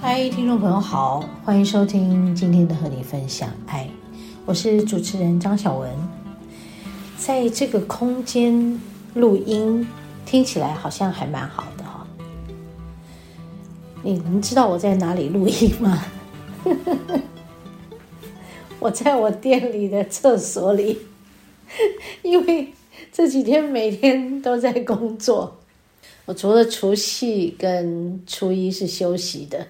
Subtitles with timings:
[0.00, 3.90] 嗨，听众朋友好，欢迎收听今天的和你分享爱，
[4.46, 5.90] 我是主持人张小文。
[7.18, 8.80] 在这个空间
[9.14, 9.88] 录音，
[10.24, 12.06] 听起来好像还蛮好的哈。
[14.04, 16.04] 你们知道我在哪里录音吗？
[18.78, 20.96] 我在我店里的厕所里，
[22.22, 22.72] 因为
[23.12, 25.56] 这几天每天都在工作，
[26.26, 29.66] 我除了除夕跟初一是休息的。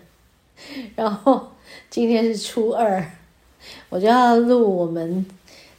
[0.95, 1.53] 然后
[1.91, 3.05] 今天是初二，
[3.89, 5.25] 我就要录我们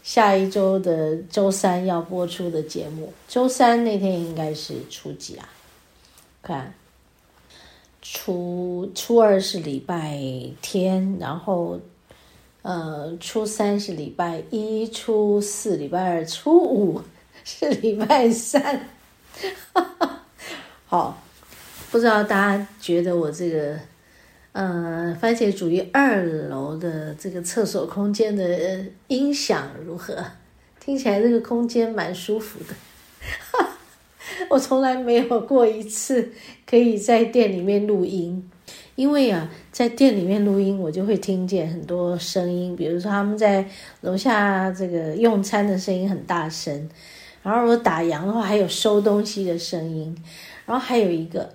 [0.03, 3.13] 下一周的周三要播出的节目。
[3.27, 5.47] 周三那天应该是初几啊？
[6.41, 6.73] 看，
[8.01, 10.19] 初初二是礼拜
[10.61, 11.79] 天，然后
[12.61, 17.01] 呃初三是礼拜一，初四礼拜二，初五
[17.43, 18.87] 是礼拜三。
[20.87, 21.21] 好，
[21.91, 23.79] 不知道大家觉得我这个。
[24.59, 30.13] 呃，番茄主义二楼的这个厕所空间的音响如何？
[30.81, 32.75] 听起来这个空间蛮舒服的。
[34.51, 36.33] 我从来没有过一次
[36.69, 38.49] 可以在店里面录音，
[38.95, 43.65] 因为啊，在店里面录音，我就会听见很多声音，比如说他们在
[44.01, 46.89] 楼下这个用餐的声音很大声，
[47.43, 50.13] 然后如果打烊的话，还有收东西的声音，
[50.65, 51.49] 然后还有一个，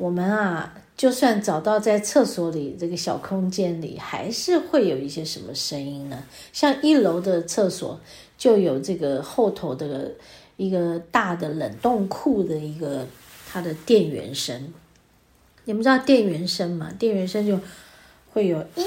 [0.00, 0.74] 我们啊。
[0.96, 6.24] 就算找到在厕所里这个小空间里，还是会有一些什么声音呢？
[6.52, 7.98] 像一楼的厕所
[8.36, 10.12] 就有这个后头的
[10.58, 13.06] 一个大的冷冻库的一个
[13.50, 14.74] 它的电源声。
[15.64, 16.92] 你们知道电源声吗？
[16.98, 17.58] 电源声就
[18.34, 18.84] 会有咦，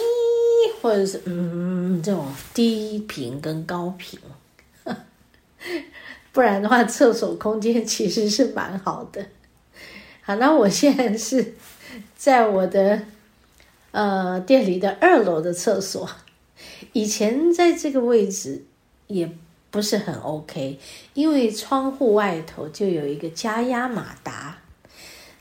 [0.84, 4.20] 或者是嗯这种低频跟高频，
[6.32, 9.26] 不然的话，厕所空间其实是蛮好的。
[10.24, 11.54] 好，那我现在是。
[12.16, 13.04] 在我的
[13.92, 16.10] 呃店里的二楼的厕所，
[16.94, 18.64] 以前在这个位置
[19.08, 19.30] 也
[19.70, 20.80] 不是很 OK，
[21.14, 24.60] 因为窗户外头就有一个加压马达，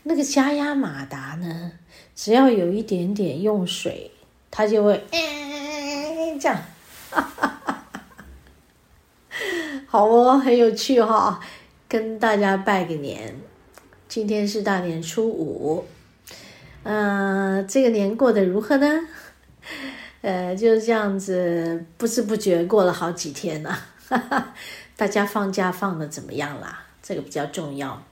[0.03, 1.71] 那个加压马达呢，
[2.13, 4.11] 只要有一点点用水，
[4.51, 6.61] 它就会嗯这样，
[9.87, 11.39] 好哦，很有趣哈、哦，
[11.87, 13.39] 跟大家拜个年，
[14.13, 15.83] 今天是大年初五。
[16.83, 18.87] 呃，这个年过得如何呢？
[20.21, 23.71] 呃，就是这样子，不知不觉过了好几天了。
[24.07, 24.53] 哈哈，
[24.95, 26.85] 大家放假放的怎么样啦？
[27.01, 28.03] 这个比较重要。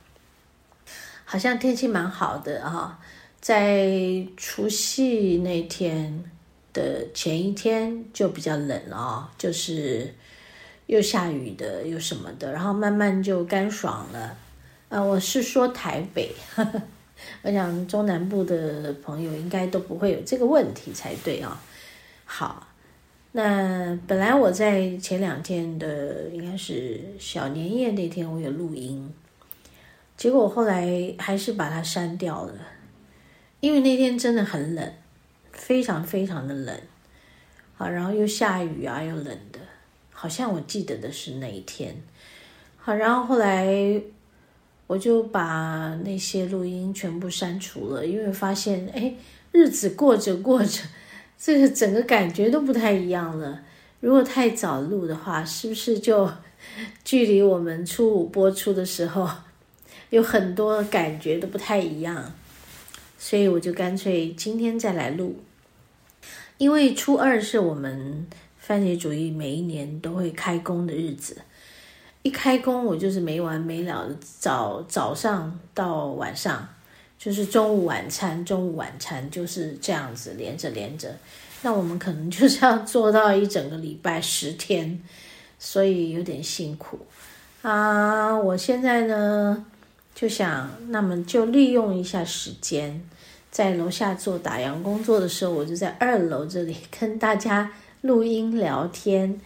[1.24, 2.98] 好像天气蛮好的哈、哦，
[3.40, 3.88] 在
[4.36, 6.24] 除夕那天
[6.74, 10.12] 的前一天就比较冷哦，就是
[10.88, 14.36] 又下雨的，又什么的，然后慢慢就干爽了。
[14.92, 16.30] 呃，我是说台北。
[17.44, 21.58] 我想中南部的朋友应该都不会有这个问题才对啊。
[22.26, 22.68] 好，
[23.32, 29.10] 那本来我在前两天的应该是小年夜那天我有录音，
[30.18, 32.54] 结果后来还是把它删掉了，
[33.62, 34.94] 因为那天真的很冷，
[35.54, 36.78] 非常非常的冷，
[37.78, 39.60] 好，然后又下雨啊，又冷的，
[40.12, 41.96] 好像我记得的是那一天，
[42.76, 44.02] 好，然后后来。
[44.92, 49.14] 我就把那些录音全部删除了，因为发现，哎，
[49.54, 50.82] 日子过着过着，
[51.40, 53.62] 这个整个感觉都不太一样了。
[54.02, 56.30] 如果太早录的话，是不是就
[57.06, 59.30] 距离我们初五播出的时候
[60.10, 62.34] 有很多感觉都不太一样？
[63.18, 65.38] 所以我就干脆今天再来录，
[66.58, 68.28] 因为初二是我们
[68.58, 71.38] 番茄主义每一年都会开工的日子。
[72.24, 76.68] 一开工，我就是没完没了的，早早上到晚上，
[77.18, 81.16] 就是中午晚餐，中午晚餐就是这样子连着连着。
[81.64, 85.02] 那我们可能就是 要做到一整个礼拜十天，
[85.58, 87.00] 所以有点辛苦
[87.64, 88.36] 啊。
[88.38, 89.66] 我现在呢
[90.14, 93.02] 就想，那么就利用一下时间，
[93.50, 97.72] 在楼下做打烊工作的时候，我就在二楼这里 跟大家
[98.02, 99.42] 录音聊天。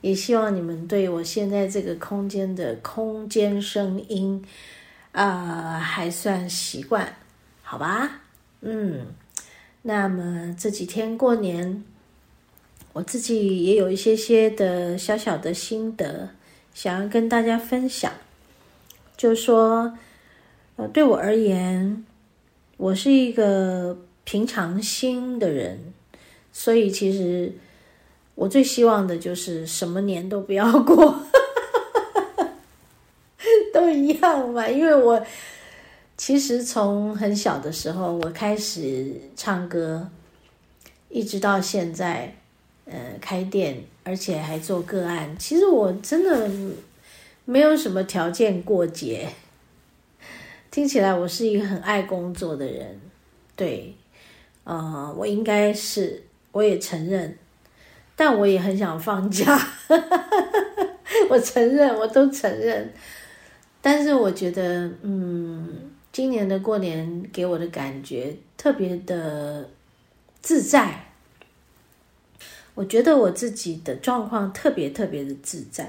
[0.00, 4.44] 也希望你们对我现在这个空间的空间声音，
[5.12, 7.16] 啊、呃，还算习惯，
[7.62, 8.20] 好吧？
[8.60, 9.06] 嗯。
[9.82, 11.82] 那么这几天过年，
[12.92, 16.30] 我自己也有一些些的小小的心得，
[16.74, 18.12] 想要跟大家分享。
[19.16, 19.96] 就是说，
[20.76, 22.04] 呃，对我而言，
[22.76, 25.92] 我是一个平常心的人，
[26.52, 27.52] 所以其实
[28.38, 31.22] 我最希望的就是什么年都不要过，
[33.74, 35.20] 都一样嘛，因为我。
[36.16, 40.08] 其实从很小的时候，我开始唱歌，
[41.08, 42.34] 一直到现在，
[42.86, 45.36] 呃，开店，而且还做个案。
[45.38, 46.50] 其实我真的
[47.44, 49.28] 没有什么条件过节。
[50.72, 53.00] 听起来我是一个很爱工作的人，
[53.54, 53.94] 对，
[54.64, 57.38] 呃，我应该是，我也承认，
[58.18, 59.56] 但我也很想放假。
[61.30, 62.92] 我承认，我都承认，
[63.80, 65.92] 但是我觉得，嗯。
[66.10, 69.68] 今年的过年给我的感觉特别的
[70.40, 71.12] 自在，
[72.74, 75.88] 我觉得我自己的状况特别特别的自在，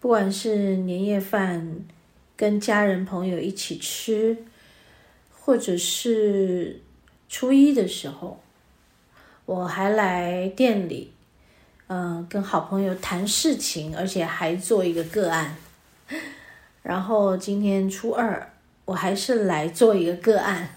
[0.00, 1.78] 不管是年夜饭
[2.36, 4.36] 跟家人朋友一起吃，
[5.30, 6.80] 或者是
[7.30, 8.38] 初一的时候，
[9.46, 11.11] 我还来店里，
[11.94, 15.54] 嗯、跟好朋友谈事情，而且还做一个个案，
[16.82, 18.48] 然后今天初二。
[18.86, 20.70] 我还是来做一个个案，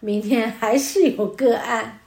[0.00, 2.00] 明天还是有个案，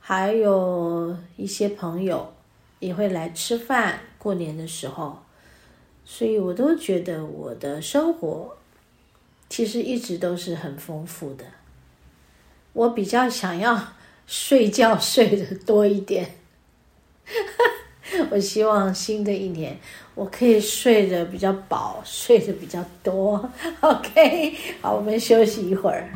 [0.00, 2.34] 还有一些朋友
[2.80, 4.00] 也会来吃饭。
[4.18, 5.22] 过年的时候，
[6.04, 8.56] 所以我都觉得我的生活
[9.48, 11.44] 其实一直都是很丰富的。
[12.72, 13.94] 我比较想要
[14.26, 16.39] 睡觉睡得多一点。
[18.30, 19.78] 我希望新的一年
[20.14, 23.48] 我可以睡得比较饱，睡得比较多。
[23.80, 26.10] OK，好，我们休息一会儿。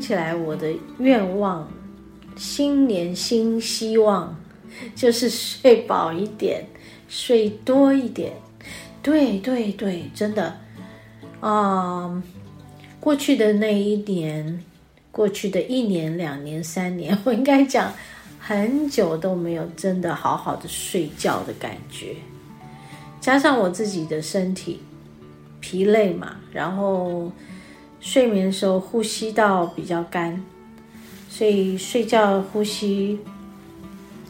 [0.00, 1.70] 起来我的愿望，
[2.36, 4.34] 新年新希望，
[4.94, 6.64] 就是睡饱一点，
[7.08, 8.32] 睡多一点。
[9.02, 10.56] 对对对，真的，
[11.40, 12.22] 啊、嗯，
[12.98, 14.64] 过去的那一年，
[15.10, 17.92] 过去的一年、两年、三年，我应该讲
[18.38, 22.16] 很久都没有真的好好的睡觉的感觉，
[23.20, 24.80] 加上我自己的身体
[25.60, 27.30] 疲累嘛，然后。
[28.00, 30.42] 睡眠的时候呼吸道比较干，
[31.28, 33.20] 所以睡觉呼吸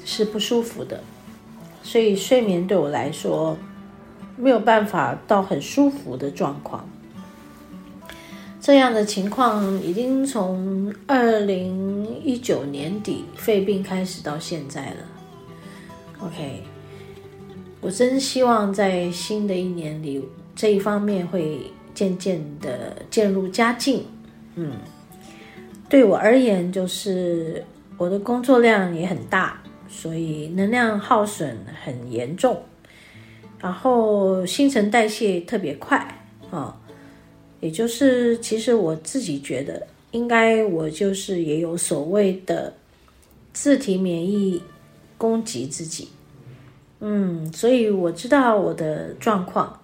[0.05, 1.01] 是不舒服的，
[1.83, 3.57] 所以睡眠对我来说
[4.37, 6.85] 没有办法到很舒服的状况。
[8.61, 14.97] 这样的情况已经从二零一九年底肺病开始到现在了。
[16.19, 16.65] OK，
[17.81, 20.23] 我真希望在新的一年里
[20.57, 21.73] 这一方面会。
[21.95, 24.05] 渐渐的渐入佳境，
[24.55, 24.73] 嗯，
[25.89, 27.65] 对我而言，就是
[27.97, 32.63] 我的工作量也很大，所以能量耗损很严重，
[33.59, 35.99] 然后新陈代谢特别快
[36.51, 36.77] 啊、
[37.61, 42.73] 也就是其实我自己觉得，应该我就是也有所谓的
[43.53, 44.63] 自体免疫
[45.17, 46.09] 攻击自己，
[47.01, 49.80] 嗯，所以我知道我的状况。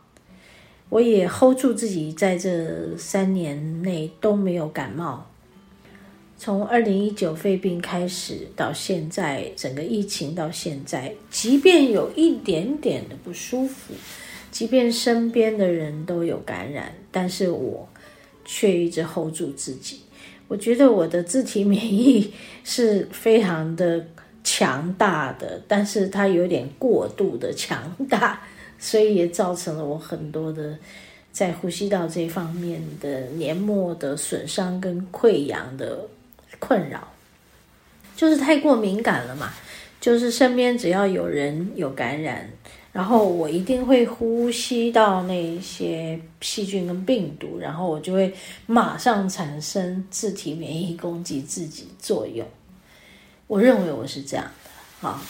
[0.97, 5.26] 我也 hold 住自己，在这三年内都没有感冒。
[6.38, 13.93] 从二零一九肺病开始到现在，整个疫情到现在，即便有一点点的不舒服，
[14.50, 17.87] 即便身边的人都有感染，但是我
[18.47, 20.00] 却一直 hold 住自己。
[20.49, 22.33] 我觉得我的自体免疫
[22.65, 24.07] 是非常的
[24.43, 28.41] 强大的，但是它有点过度的强大。
[28.78, 30.76] 所以也造成了我很多的
[31.33, 36.06] 在呼吸道这方面的黏膜的损伤跟溃疡的
[36.59, 37.09] 困扰，
[38.16, 39.52] 就是太过敏感了嘛。
[39.99, 42.49] 就是身边只要有人有感染，
[42.92, 48.33] 然后我一定会呼吸到那些细菌跟病毒，然后我就会
[48.66, 52.47] 马上产生自体免疫攻击自己作用。
[53.49, 54.47] 我认为我是这样
[55.02, 55.21] 的啊。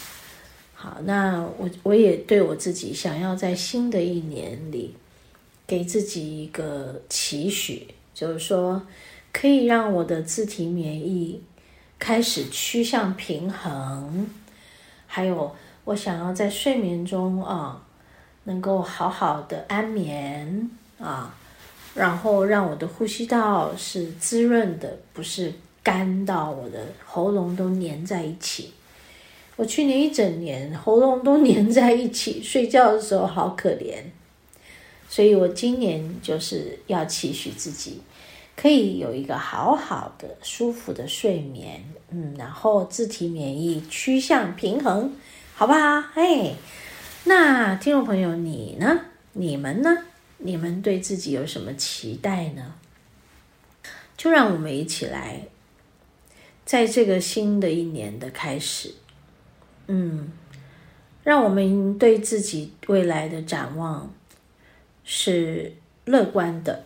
[0.79, 4.95] 好，那我我也对我自己想要在新的一年里，
[5.67, 8.83] 给自己一个期许，就是说
[9.33, 11.43] 可以让我的自体免疫
[11.99, 14.29] 开始趋向平衡，
[15.07, 15.51] 还有
[15.85, 17.83] 我想要在睡眠中啊，
[18.45, 21.35] 能够好好的安眠啊，
[21.95, 28.75] 然后让我的呼吸道是滋润的，不是干到我的喉咙都粘在一起。
[29.57, 33.97] 我去年一整年喉咙都 黏在一起，睡觉的时候好可怜，
[35.09, 38.03] 所以我今年就是要期许自己
[38.55, 45.13] 可以有一个好好的、舒服的睡眠，嗯，然后自体免疫趋向平衡，
[45.55, 46.05] 好不好？
[46.15, 46.55] 哎，
[47.25, 49.01] 那听众朋友，你呢？
[49.33, 50.05] 你们呢？
[50.39, 52.75] 你们对自己有什么期待呢？
[54.19, 55.49] 就让我们一起来，
[56.67, 58.95] 在这个新的一年的开始。
[59.87, 60.31] 嗯，
[61.23, 64.13] 让我们对自己未来的展望
[65.05, 65.73] 是
[66.05, 66.85] 乐观的，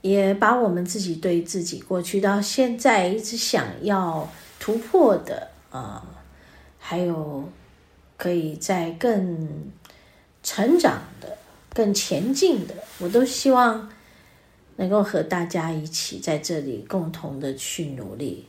[0.00, 4.28] 也把我们自己对自己过去到现在一直想要
[4.58, 6.04] 突破的啊，
[6.78, 7.48] 还有
[8.16, 9.70] 可以在更
[10.42, 11.38] 成长的、
[11.72, 13.88] 更前进的，我都希望
[14.76, 18.46] 能够和大家一起在这里共同的去努力。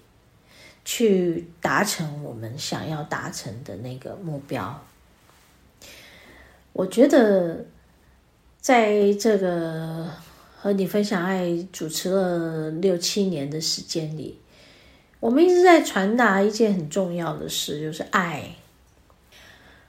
[0.85, 4.83] 去达成我们想要达成的那个目标。
[6.73, 7.65] 我觉得，
[8.59, 10.09] 在这个
[10.57, 14.39] 和你分享爱主持了六七年的时间里，
[15.19, 18.55] 我们一直在传达一件很重要的事，就是爱。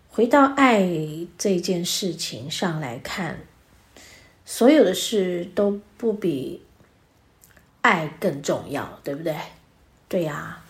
[0.09, 0.89] 回到爱
[1.37, 3.39] 这件事情上来看，
[4.45, 6.63] 所有的事都不比
[7.81, 9.37] 爱更重要，对不对？
[10.09, 10.64] 对呀。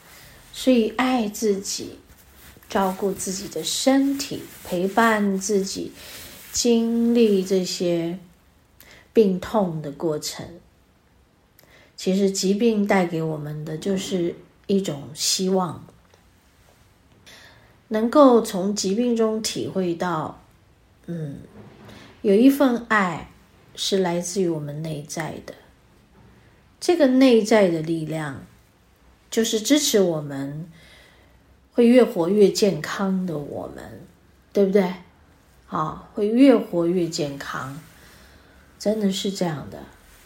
[0.56, 1.98] 所以，爱自己，
[2.68, 5.90] 照顾自己的身体，陪伴自己，
[6.52, 8.16] 经历这些
[9.12, 10.46] 病痛的过程。
[11.96, 14.36] 其实，疾病带给我们的就是
[14.68, 15.84] 一种希望，
[17.88, 20.40] 能够从疾病中体会到，
[21.06, 21.38] 嗯，
[22.22, 23.28] 有一份爱
[23.74, 25.52] 是来自于我们内在的，
[26.78, 28.46] 这个内在的力量。
[29.34, 30.70] 就是支持我们
[31.72, 33.82] 会越活越健康的我们，
[34.52, 34.94] 对不对？
[35.66, 37.76] 啊，会越活越健康，
[38.78, 39.80] 真的是这样的。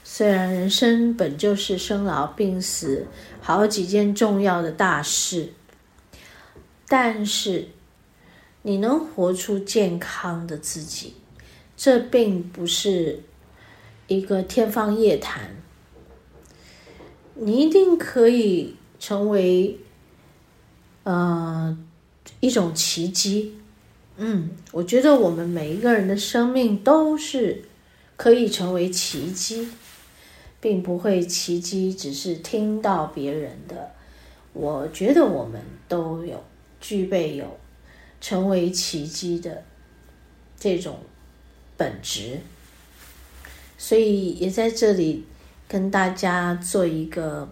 [0.04, 3.06] 虽然人生本就是生老病死
[3.40, 5.54] 好几件重要的大事，
[6.86, 7.66] 但是
[8.60, 11.14] 你能活出健康的自己，
[11.78, 13.22] 这并不是
[14.06, 15.56] 一个天方夜谭。
[17.32, 18.76] 你一定可以。
[18.98, 19.78] 成为，
[21.04, 21.78] 呃，
[22.40, 23.56] 一种奇迹。
[24.16, 27.64] 嗯，我觉得我们每一个人的生命都是
[28.16, 29.68] 可以成为奇迹，
[30.60, 33.92] 并不会奇迹只是听到别人的。
[34.52, 36.42] 我觉得我们都有
[36.80, 37.58] 具备有
[38.20, 39.62] 成为奇迹的
[40.58, 40.98] 这种
[41.76, 42.40] 本质，
[43.78, 45.24] 所以也在这里
[45.68, 47.48] 跟大家做一个。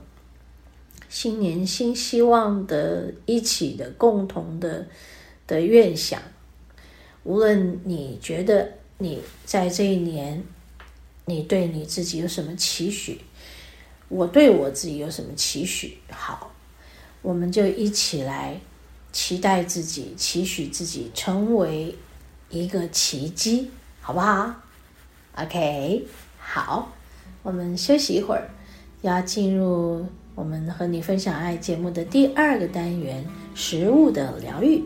[1.19, 4.87] 新年新希望的，一起的共同的
[5.47, 6.21] 的愿想。
[7.25, 10.45] 无论你觉得你在这一年，
[11.25, 13.19] 你对你自己有什么期许，
[14.11, 16.53] 我对我自己有什么期许，好，
[17.23, 18.61] 我们就一起来
[19.11, 21.95] 期待自己，期许自己成为
[22.51, 23.71] 一个奇迹，
[24.03, 24.55] 好不好
[25.35, 26.07] ？OK，
[26.37, 26.93] 好，
[27.43, 28.51] 我们休息一会儿，
[29.01, 30.05] 要进入。
[30.37, 33.25] 我们和你分享爱节目的第二个单元，
[33.55, 34.85] 食物的疗愈。